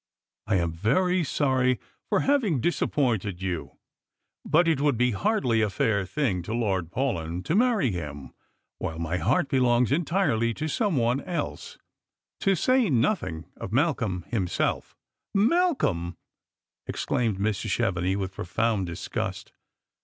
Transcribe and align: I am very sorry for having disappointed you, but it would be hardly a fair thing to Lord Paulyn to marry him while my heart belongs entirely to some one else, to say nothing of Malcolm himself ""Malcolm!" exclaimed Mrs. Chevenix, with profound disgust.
I 0.47 0.55
am 0.55 0.71
very 0.71 1.23
sorry 1.23 1.79
for 2.09 2.21
having 2.21 2.59
disappointed 2.59 3.39
you, 3.43 3.77
but 4.43 4.67
it 4.67 4.81
would 4.81 4.97
be 4.97 5.11
hardly 5.11 5.61
a 5.61 5.69
fair 5.69 6.07
thing 6.07 6.41
to 6.41 6.55
Lord 6.55 6.89
Paulyn 6.89 7.43
to 7.43 7.53
marry 7.55 7.91
him 7.91 8.33
while 8.79 8.97
my 8.97 9.17
heart 9.17 9.47
belongs 9.47 9.91
entirely 9.91 10.55
to 10.55 10.67
some 10.67 10.97
one 10.97 11.21
else, 11.21 11.77
to 12.39 12.55
say 12.55 12.89
nothing 12.89 13.45
of 13.55 13.71
Malcolm 13.71 14.25
himself 14.29 14.95
""Malcolm!" 15.35 16.17
exclaimed 16.87 17.37
Mrs. 17.37 17.69
Chevenix, 17.69 18.17
with 18.17 18.33
profound 18.33 18.87
disgust. 18.87 19.51